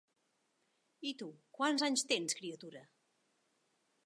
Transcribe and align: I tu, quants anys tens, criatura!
I 1.11 1.11
tu, 1.19 1.27
quants 1.59 1.87
anys 1.89 2.07
tens, 2.13 2.37
criatura! 2.41 2.83